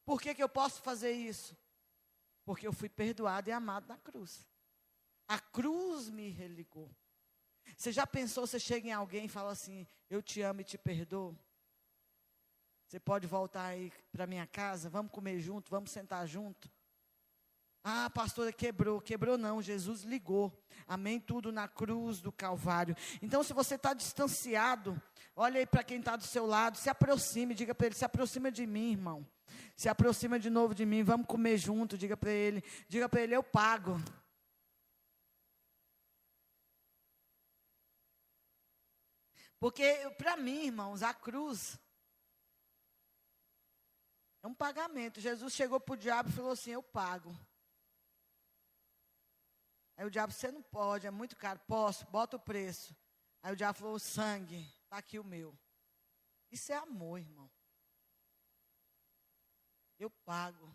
[0.06, 1.58] Por que, que eu posso fazer isso?
[2.45, 4.47] Porque eu fui perdoado e amado na cruz.
[5.27, 6.89] A cruz me religou.
[7.75, 10.77] Você já pensou, você chega em alguém e fala assim, eu te amo e te
[10.77, 11.38] perdoo?
[12.88, 16.71] Você pode voltar aí para minha casa, vamos comer junto, vamos sentar junto.
[17.83, 19.01] Ah, pastora, quebrou.
[19.01, 20.57] Quebrou não, Jesus ligou.
[20.87, 21.19] Amém?
[21.19, 22.95] Tudo na cruz do Calvário.
[23.21, 25.01] Então, se você está distanciado,
[25.35, 28.49] olha aí para quem está do seu lado, se aproxime, diga para ele, se aproxima
[28.49, 29.27] de mim, irmão.
[29.75, 32.63] Se aproxima de novo de mim, vamos comer junto, diga para ele.
[32.87, 34.01] Diga para ele, eu pago.
[39.59, 41.77] Porque, para mim, irmãos, a cruz
[44.41, 45.19] é um pagamento.
[45.19, 47.33] Jesus chegou para o diabo e falou assim: Eu pago.
[49.95, 51.60] Aí o diabo, você não pode, é muito caro.
[51.67, 52.95] Posso, bota o preço.
[53.41, 55.58] Aí o diabo falou: sangue, está aqui o meu.
[56.51, 57.49] Isso é amor, irmão.
[59.99, 60.71] Eu pago.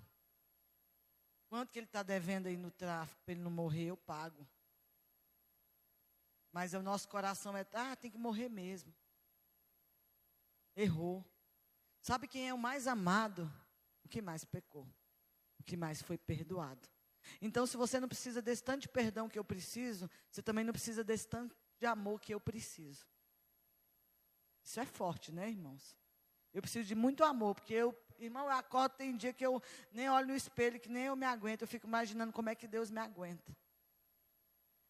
[1.49, 3.87] Quanto que ele está devendo aí no tráfico para ele não morrer?
[3.87, 4.47] Eu pago.
[6.53, 8.95] Mas o nosso coração é, ah, tem que morrer mesmo.
[10.77, 11.25] Errou.
[12.01, 13.51] Sabe quem é o mais amado?
[14.05, 14.87] O que mais pecou.
[15.59, 16.89] O que mais foi perdoado.
[17.41, 20.73] Então, se você não precisa desse tanto de perdão que eu preciso, você também não
[20.73, 23.07] precisa desse tanto de amor que eu preciso.
[24.63, 25.97] Isso é forte, né, irmãos?
[26.53, 29.63] Eu preciso de muito amor, porque eu, irmão, eu acordo, tem dia que eu
[29.93, 32.67] nem olho no espelho, que nem eu me aguento, eu fico imaginando como é que
[32.67, 33.57] Deus me aguenta.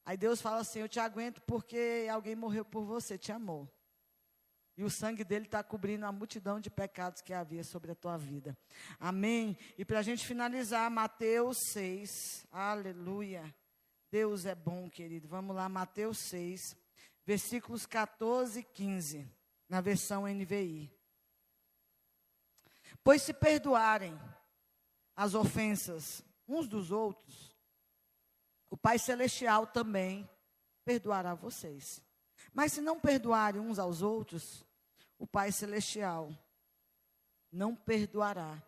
[0.04, 3.68] Aí Deus fala assim: Eu te aguento porque alguém morreu por você, te amou.
[4.78, 8.16] E o sangue dele está cobrindo a multidão de pecados que havia sobre a tua
[8.16, 8.56] vida.
[9.00, 9.58] Amém?
[9.76, 12.46] E para a gente finalizar, Mateus 6.
[12.52, 13.52] Aleluia.
[14.08, 15.26] Deus é bom, querido.
[15.26, 16.76] Vamos lá, Mateus 6,
[17.26, 19.28] versículos 14 e 15,
[19.68, 20.88] na versão NVI.
[23.02, 24.16] Pois se perdoarem
[25.16, 27.52] as ofensas uns dos outros,
[28.70, 30.30] o Pai Celestial também
[30.84, 32.00] perdoará vocês.
[32.54, 34.64] Mas se não perdoarem uns aos outros,
[35.18, 36.32] o Pai Celestial
[37.50, 38.62] não perdoará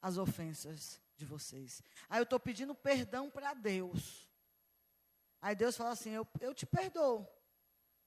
[0.00, 1.82] as ofensas de vocês.
[2.08, 4.30] Aí eu estou pedindo perdão para Deus.
[5.40, 7.28] Aí Deus fala assim: eu, eu te perdoo,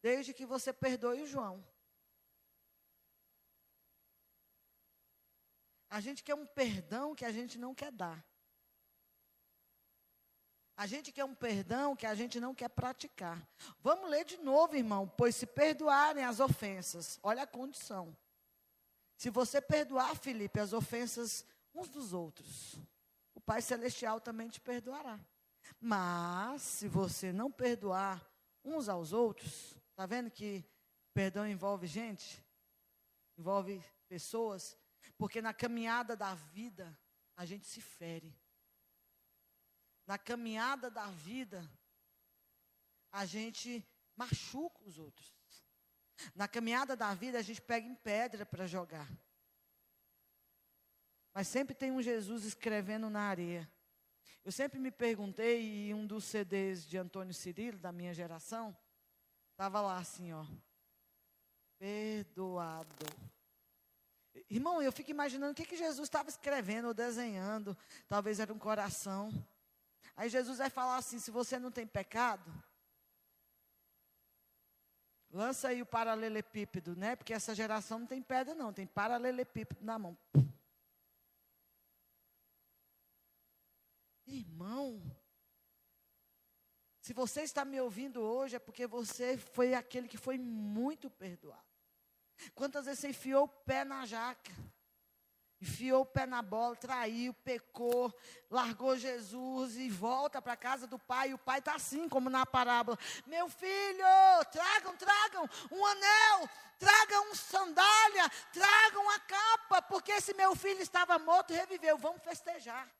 [0.01, 1.65] desde que você perdoe o João.
[5.89, 8.25] A gente quer um perdão que a gente não quer dar.
[10.75, 13.47] A gente quer um perdão que a gente não quer praticar.
[13.81, 15.07] Vamos ler de novo, irmão.
[15.07, 18.15] Pois se perdoarem as ofensas, olha a condição.
[19.15, 22.75] Se você perdoar, Felipe, as ofensas uns dos outros,
[23.35, 25.19] o Pai Celestial também te perdoará.
[25.79, 28.25] Mas, se você não perdoar
[28.63, 30.65] uns aos outros, está vendo que
[31.13, 32.43] perdão envolve gente?
[33.37, 34.77] Envolve pessoas?
[35.17, 36.97] Porque na caminhada da vida,
[37.35, 38.35] a gente se fere
[40.11, 41.65] na caminhada da vida,
[43.13, 43.81] a gente
[44.13, 45.33] machuca os outros.
[46.35, 49.09] Na caminhada da vida, a gente pega em pedra para jogar.
[51.33, 53.71] Mas sempre tem um Jesus escrevendo na areia.
[54.43, 58.77] Eu sempre me perguntei, e um dos CDs de Antônio Cirilo, da minha geração,
[59.51, 60.45] estava lá assim, ó.
[61.79, 63.05] Perdoado.
[64.49, 67.77] Irmão, eu fico imaginando o que, que Jesus estava escrevendo ou desenhando.
[68.09, 69.31] Talvez era um coração.
[70.15, 72.51] Aí Jesus vai falar assim: se você não tem pecado,
[75.29, 77.15] lança aí o paralelepípedo, né?
[77.15, 80.17] Porque essa geração não tem pedra, não, tem paralelepípedo na mão.
[84.25, 85.01] Irmão,
[87.01, 91.65] se você está me ouvindo hoje, é porque você foi aquele que foi muito perdoado.
[92.53, 94.51] Quantas vezes você enfiou o pé na jaca?
[95.61, 98.11] Enfiou o pé na bola, traiu, pecou,
[98.49, 101.29] largou Jesus e volta para a casa do pai.
[101.29, 102.97] E o pai está assim, como na parábola:
[103.27, 104.03] Meu filho,
[104.51, 111.19] tragam, tragam um anel, tragam um sandália, tragam a capa, porque esse meu filho estava
[111.19, 111.95] morto e reviveu.
[111.95, 112.91] Vamos festejar.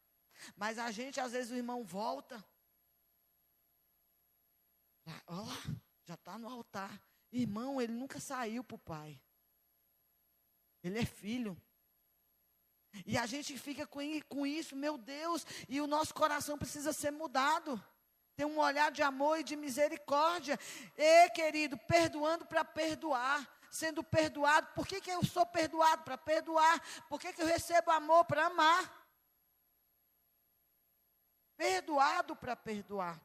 [0.55, 2.45] Mas a gente, às vezes, o irmão volta.
[5.25, 5.57] Olha lá,
[6.03, 7.01] já está no altar.
[7.31, 9.19] Irmão, ele nunca saiu para o pai.
[10.83, 11.59] Ele é filho.
[13.05, 17.81] E a gente fica com isso, meu Deus, e o nosso coração precisa ser mudado.
[18.35, 20.59] Tem um olhar de amor e de misericórdia.
[20.97, 23.47] E, querido, perdoando para perdoar.
[23.69, 24.67] Sendo perdoado.
[24.73, 26.03] Por que, que eu sou perdoado?
[26.03, 26.81] Para perdoar.
[27.07, 28.25] Por que, que eu recebo amor?
[28.25, 29.07] Para amar.
[31.55, 33.21] Perdoado para perdoar.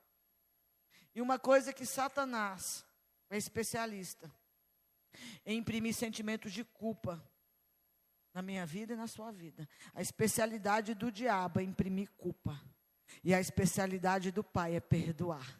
[1.14, 2.84] E uma coisa que Satanás
[3.30, 4.30] é especialista
[5.44, 7.26] em imprimir sentimentos de culpa
[8.36, 9.66] na minha vida e na sua vida.
[9.94, 12.60] A especialidade do diabo é imprimir culpa.
[13.24, 15.58] E a especialidade do pai é perdoar.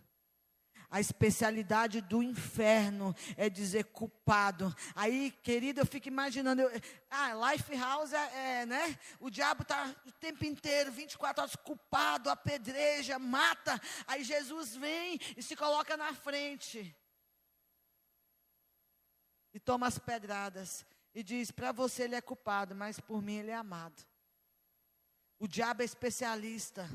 [0.90, 4.76] A especialidade do inferno é dizer culpado.
[4.94, 6.60] Aí, querido, eu fico imaginando.
[6.60, 6.70] Eu,
[7.10, 8.98] ah, Life House é, é, né?
[9.20, 13.80] O diabo está o tempo inteiro, 24 horas, culpado, apedreja, mata.
[14.06, 16.94] Aí Jesus vem e se coloca na frente.
[19.54, 20.84] E toma as pedradas
[21.16, 24.07] e diz: para você ele é culpado, mas por mim ele é amado.
[25.38, 26.87] O diabo é especialista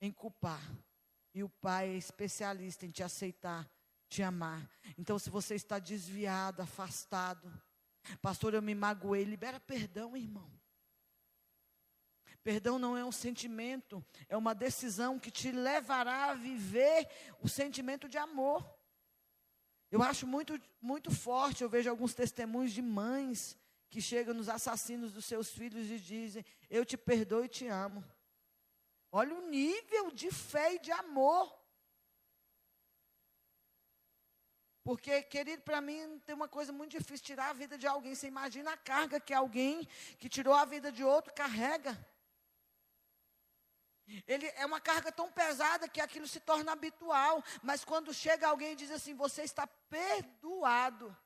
[0.00, 0.62] em culpar.
[1.34, 3.68] E o pai é especialista em te aceitar,
[4.08, 4.70] te amar.
[4.96, 7.52] Então, se você está desviado, afastado,
[8.20, 10.48] pastor, eu me magoei, libera perdão, irmão.
[12.44, 17.08] Perdão não é um sentimento, é uma decisão que te levará a viver
[17.40, 18.81] o sentimento de amor.
[19.92, 23.58] Eu acho muito, muito forte, eu vejo alguns testemunhos de mães
[23.90, 28.02] que chegam nos assassinos dos seus filhos e dizem: Eu te perdoo e te amo.
[29.12, 31.54] Olha o nível de fé e de amor.
[34.82, 38.14] Porque, querido, para mim tem uma coisa muito difícil tirar a vida de alguém.
[38.14, 39.86] Você imagina a carga que alguém
[40.18, 41.92] que tirou a vida de outro carrega.
[44.26, 47.42] Ele é uma carga tão pesada que aquilo se torna habitual.
[47.62, 51.16] Mas quando chega alguém e diz assim: Você está perdoado,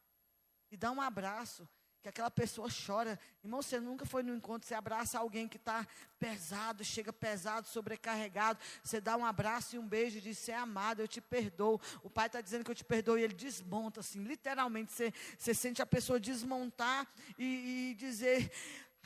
[0.71, 1.69] e dá um abraço,
[2.07, 3.19] que aquela pessoa chora.
[3.43, 5.85] Irmão, você nunca foi no encontro, você abraça alguém que está
[6.21, 8.61] pesado, chega pesado, sobrecarregado.
[8.81, 11.81] Você dá um abraço e um beijo e diz: Você é amado, eu te perdoo.
[12.05, 14.93] O pai está dizendo que eu te perdoo e ele desmonta, assim, literalmente.
[14.93, 18.53] Você, você sente a pessoa desmontar e, e dizer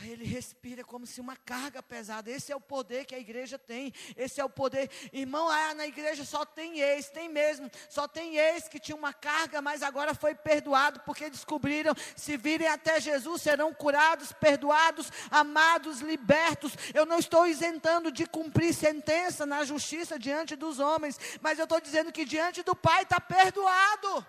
[0.05, 2.31] ele respira como se uma carga pesada.
[2.31, 3.93] Esse é o poder que a igreja tem.
[4.17, 4.91] Esse é o poder.
[5.13, 7.71] Irmão, ah, na igreja só tem ex, tem mesmo.
[7.89, 12.69] Só tem ex que tinha uma carga, mas agora foi perdoado porque descobriram: se virem
[12.69, 16.73] até Jesus, serão curados, perdoados, amados, libertos.
[16.95, 21.81] Eu não estou isentando de cumprir sentença na justiça diante dos homens, mas eu estou
[21.81, 24.27] dizendo que diante do Pai está perdoado.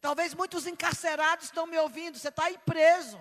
[0.00, 3.20] Talvez muitos encarcerados estão me ouvindo, você está aí preso.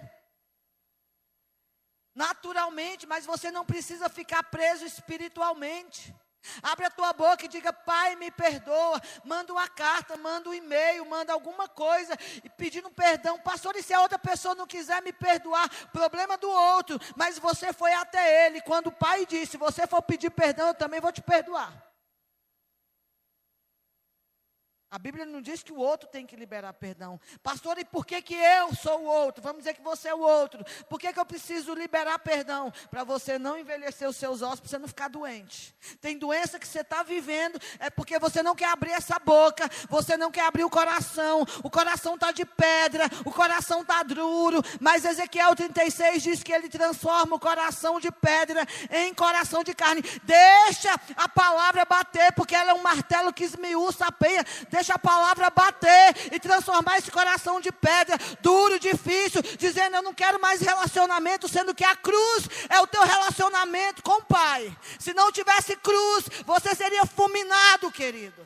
[2.16, 6.14] Naturalmente, mas você não precisa ficar preso espiritualmente.
[6.62, 9.02] Abre a tua boca e diga: Pai, me perdoa.
[9.24, 13.40] Manda uma carta, manda um e-mail, manda alguma coisa e pedindo perdão.
[13.40, 15.70] Pastor, e se a outra pessoa não quiser me perdoar?
[15.92, 17.00] Problema do outro.
[17.16, 18.62] Mas você foi até ele.
[18.62, 21.93] Quando o pai disse: Se você for pedir perdão, eu também vou te perdoar.
[24.94, 27.20] A Bíblia não diz que o outro tem que liberar perdão.
[27.42, 29.42] Pastor, e por que, que eu sou o outro?
[29.42, 30.64] Vamos dizer que você é o outro.
[30.88, 32.72] Por que, que eu preciso liberar perdão?
[32.92, 35.76] Para você não envelhecer os seus ossos, para você não ficar doente.
[36.00, 40.16] Tem doença que você está vivendo, é porque você não quer abrir essa boca, você
[40.16, 41.44] não quer abrir o coração.
[41.64, 44.62] O coração está de pedra, o coração está duro.
[44.80, 50.04] Mas Ezequiel 36 diz que ele transforma o coração de pedra em coração de carne.
[50.22, 54.46] Deixa a palavra bater, porque ela é um martelo que esmiuça a peia.
[54.70, 60.04] Deixa deixa a palavra bater e transformar esse coração de pedra, duro, difícil, dizendo: Eu
[60.04, 64.76] não quero mais relacionamento, sendo que a cruz é o teu relacionamento com o Pai.
[65.00, 68.46] Se não tivesse cruz, você seria fulminado, querido.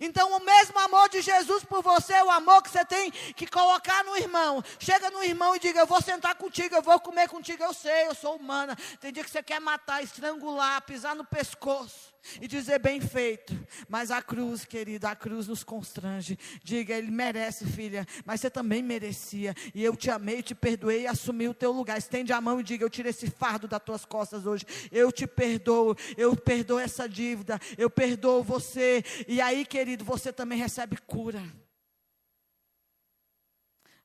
[0.00, 4.04] Então, o mesmo amor de Jesus por você, o amor que você tem que colocar
[4.04, 4.62] no irmão.
[4.78, 7.64] Chega no irmão e diga: Eu vou sentar contigo, eu vou comer contigo.
[7.64, 8.76] Eu sei, eu sou humana.
[9.00, 12.09] Tem dia que você quer matar, estrangular, pisar no pescoço
[12.40, 13.54] e dizer bem feito.
[13.88, 16.38] Mas a cruz, querida, a cruz nos constrange.
[16.62, 19.54] Diga, ele merece, filha, mas você também merecia.
[19.74, 21.98] E eu te amei, te perdoei e assumi o teu lugar.
[21.98, 24.64] Estende a mão e diga: Eu tiro esse fardo das tuas costas hoje.
[24.90, 29.02] Eu te perdoo, eu perdoo essa dívida, eu perdoo você.
[29.26, 31.42] E aí, querido, você também recebe cura.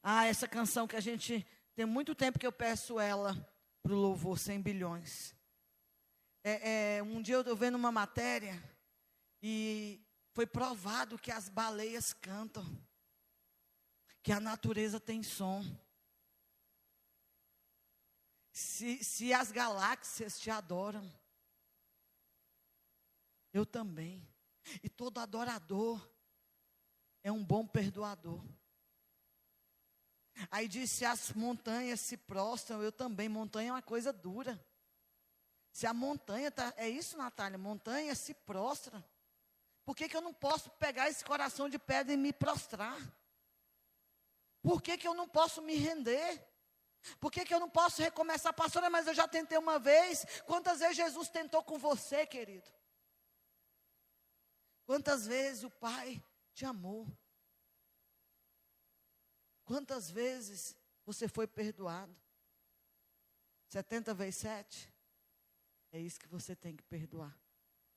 [0.02, 1.46] Ah, essa canção que a gente
[1.76, 3.36] tem muito tempo que eu peço ela
[3.84, 5.35] para o louvor 100 bilhões.
[6.48, 8.54] É, é, um dia eu estou vendo uma matéria
[9.42, 10.00] e
[10.32, 12.64] foi provado que as baleias cantam,
[14.22, 15.66] que a natureza tem som.
[18.52, 21.12] Se, se as galáxias te adoram,
[23.52, 24.24] eu também.
[24.84, 26.00] E todo adorador
[27.24, 28.40] é um bom perdoador.
[30.52, 33.28] Aí diz: se as montanhas se prostram, eu também.
[33.28, 34.64] Montanha é uma coisa dura.
[35.76, 36.74] Se a montanha está.
[36.78, 37.58] É isso, Natália?
[37.58, 39.04] Montanha se prostra.
[39.84, 42.98] Por que, que eu não posso pegar esse coração de pedra e me prostrar?
[44.64, 46.42] Por que, que eu não posso me render?
[47.20, 48.54] Por que, que eu não posso recomeçar?
[48.54, 50.26] Pastora, mas eu já tentei uma vez.
[50.46, 52.72] Quantas vezes Jesus tentou com você, querido?
[54.86, 56.24] Quantas vezes o Pai
[56.54, 57.06] te amou?
[59.66, 60.74] Quantas vezes
[61.06, 62.16] você foi perdoado?
[63.68, 64.95] 70 vezes 7?
[65.96, 67.34] É isso que você tem que perdoar.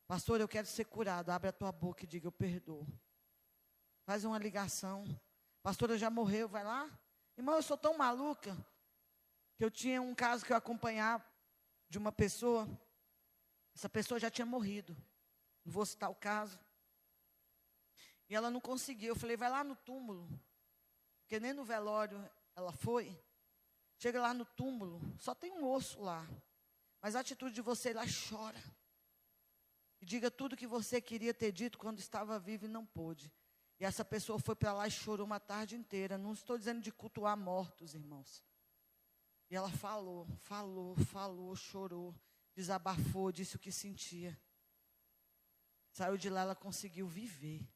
[0.07, 1.31] Pastor, eu quero ser curado.
[1.31, 2.87] Abre a tua boca e diga: Eu perdoo.
[4.05, 5.05] Faz uma ligação.
[5.65, 6.89] Pastora já morreu, vai lá.
[7.37, 8.57] Irmão, eu sou tão maluca
[9.57, 11.27] que eu tinha um caso que eu acompanhava
[11.89, 12.69] de uma pessoa.
[13.75, 14.97] Essa pessoa já tinha morrido.
[15.65, 16.57] Não vou citar o caso.
[18.29, 19.09] E ela não conseguiu.
[19.09, 20.29] Eu falei: Vai lá no túmulo.
[21.23, 23.21] Porque nem no velório ela foi.
[23.99, 26.25] Chega lá no túmulo, só tem um osso lá.
[27.01, 28.63] Mas a atitude de você lá chora.
[30.01, 33.33] E diga tudo que você queria ter dito quando estava vivo e não pôde.
[33.81, 36.19] E essa pessoa foi para lá e chorou uma tarde inteira.
[36.19, 38.45] Não estou dizendo de cultuar mortos, irmãos.
[39.51, 42.15] E ela falou, falou, falou, chorou,
[42.55, 44.39] desabafou, disse o que sentia.
[45.93, 47.67] Saiu de lá, ela conseguiu viver.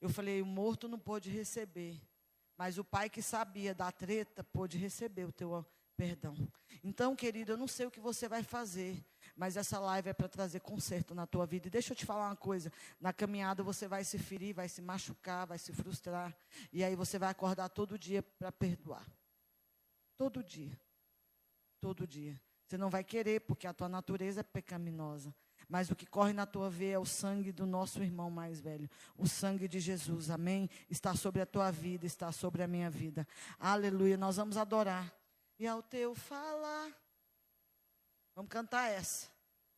[0.00, 2.00] Eu falei, o morto não pôde receber.
[2.56, 5.54] Mas o pai que sabia da treta pôde receber o teu
[5.98, 6.36] perdão.
[6.84, 9.04] Então, querido, eu não sei o que você vai fazer,
[9.36, 11.66] mas essa live é para trazer conserto na tua vida.
[11.66, 14.80] E deixa eu te falar uma coisa: na caminhada você vai se ferir, vai se
[14.80, 16.34] machucar, vai se frustrar,
[16.72, 19.04] e aí você vai acordar todo dia para perdoar.
[20.16, 20.78] Todo dia.
[21.80, 22.40] Todo dia.
[22.64, 25.34] Você não vai querer, porque a tua natureza é pecaminosa.
[25.68, 28.88] Mas o que corre na tua veia é o sangue do nosso irmão mais velho.
[29.16, 30.70] O sangue de Jesus, amém?
[30.88, 33.26] Está sobre a tua vida, está sobre a minha vida.
[33.58, 34.16] Aleluia.
[34.16, 35.17] Nós vamos adorar
[35.58, 36.94] e ao teu falar.
[38.34, 39.28] Vamos cantar essa.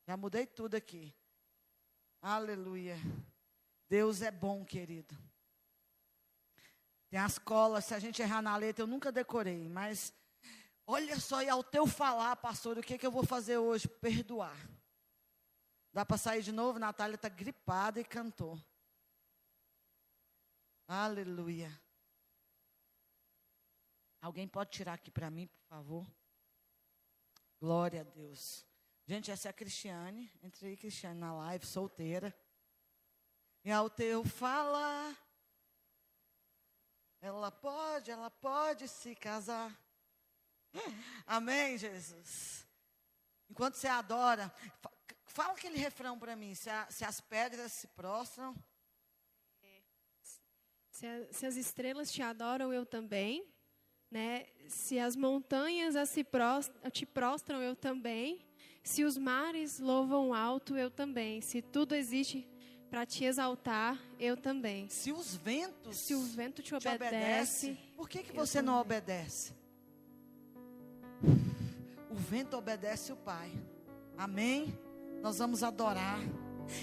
[0.06, 1.14] Já mudei tudo aqui.
[2.20, 2.96] Aleluia.
[3.88, 5.16] Deus é bom, querido.
[7.08, 10.14] Tem as colas, se a gente errar na letra, eu nunca decorei, mas
[10.86, 13.88] olha só, e ao teu falar, pastor, o que, que eu vou fazer hoje?
[13.88, 14.56] Perdoar.
[15.92, 16.78] Dá para sair de novo?
[16.78, 18.56] Natália está gripada e cantou.
[20.86, 21.70] Aleluia.
[24.20, 26.06] Alguém pode tirar aqui para mim, por favor?
[27.58, 28.66] Glória a Deus.
[29.06, 30.30] Gente, essa é a Cristiane.
[30.42, 32.34] Entrei Cristiane na live, solteira.
[33.64, 35.16] E ao teu falar,
[37.20, 39.76] ela pode, ela pode se casar.
[41.26, 42.66] Amém, Jesus.
[43.48, 44.54] Enquanto você adora,
[45.24, 46.54] fala aquele refrão para mim.
[46.54, 48.54] Se, a, se, as pedras se prostram.
[50.90, 53.50] Se, a, se as estrelas te adoram, eu também.
[54.10, 54.46] Né?
[54.66, 55.94] Se as montanhas
[56.92, 58.40] te prostram, eu também.
[58.82, 61.40] Se os mares louvam alto, eu também.
[61.40, 62.48] Se tudo existe
[62.90, 64.88] para te exaltar, eu também.
[64.88, 68.74] Se os ventos Se o vento te, te obedece, obedece, por que, que você também.
[68.74, 69.54] não obedece?
[72.10, 73.52] O vento obedece o Pai.
[74.18, 74.76] Amém?
[75.22, 76.18] Nós vamos adorar.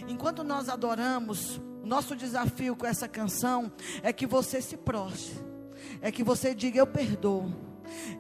[0.08, 3.72] Enquanto nós adoramos, nosso desafio com essa canção
[4.02, 5.57] é que você se prostre
[6.02, 7.52] é que você diga: Eu perdoo.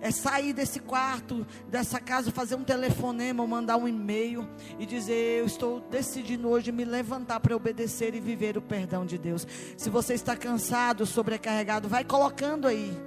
[0.01, 4.47] É sair desse quarto, dessa casa, fazer um telefonema, mandar um e-mail
[4.79, 9.17] e dizer: Eu estou decidindo hoje me levantar para obedecer e viver o perdão de
[9.17, 9.45] Deus.
[9.75, 12.97] Se você está cansado, sobrecarregado, vai colocando aí.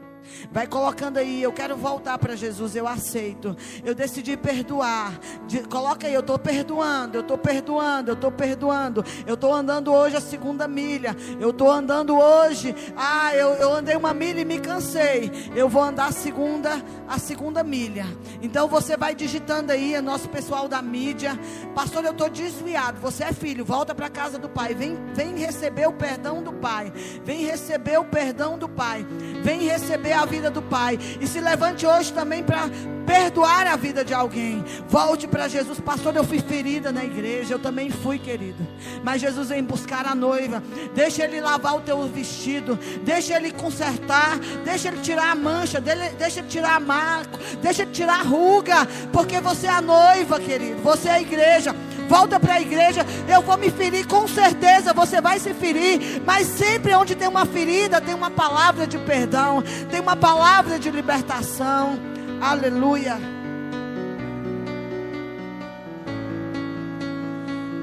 [0.50, 3.56] Vai colocando aí, eu quero voltar para Jesus, eu aceito.
[3.84, 5.18] Eu decidi perdoar.
[5.46, 9.04] De, coloca aí, eu estou perdoando, eu estou perdoando, eu estou perdoando.
[9.26, 11.16] Eu estou andando hoje a segunda milha.
[11.38, 12.74] Eu estou andando hoje.
[12.96, 15.30] Ah, eu, eu andei uma milha e me cansei.
[15.54, 18.06] Eu vou andar a segunda, a segunda milha.
[18.42, 21.38] Então você vai digitando aí, é nosso pessoal da mídia.
[21.74, 23.00] Pastor, eu estou desviado.
[23.00, 24.74] Você é filho, volta para casa do pai.
[24.74, 26.92] Vem, vem receber o perdão do pai.
[27.24, 29.06] Vem receber o perdão do pai.
[29.42, 30.98] Vem receber a vida do pai.
[31.20, 32.68] E se levante hoje também para
[33.06, 34.64] perdoar a vida de alguém.
[34.88, 35.80] Volte para Jesus.
[35.80, 37.54] Pastor, eu fui ferida na igreja.
[37.54, 38.66] Eu também fui, querido.
[39.02, 40.62] Mas Jesus vem buscar a noiva.
[40.94, 42.78] Deixa ele lavar o teu vestido.
[43.02, 44.38] Deixa ele consertar.
[44.64, 45.80] Deixa ele tirar a mancha.
[45.80, 47.38] Deixa ele tirar a marco.
[47.60, 48.86] Deixa ele tirar a ruga.
[49.12, 50.80] Porque você é a noiva, querido.
[50.82, 51.74] Você é a igreja
[52.10, 56.44] volta para a igreja, eu vou me ferir, com certeza você vai se ferir, mas
[56.48, 62.00] sempre onde tem uma ferida, tem uma palavra de perdão, tem uma palavra de libertação.
[62.40, 63.16] Aleluia.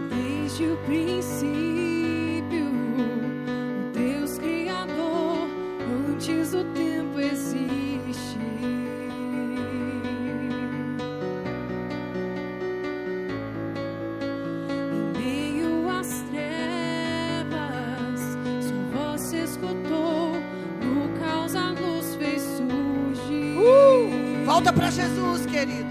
[0.10, 1.67] Desde o princípio,
[24.58, 25.87] Volta para Jesus, querido.